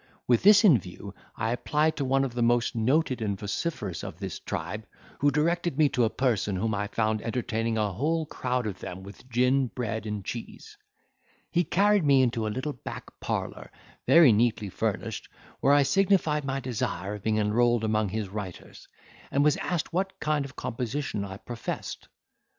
[0.25, 4.17] With this in view I applied to one of the most noted and vociferous of
[4.17, 4.87] this tribe,
[5.19, 9.03] who directed me to a person whom I found entertaining a whole crowd of them
[9.03, 10.75] with gin, bread, and cheese;
[11.51, 13.71] he carried me into a little back parlour,
[14.07, 15.29] very neatly furnished,
[15.59, 18.87] where I signified my desire of being enrolled among his writers;
[19.29, 22.07] and was asked what kind of composition I professed.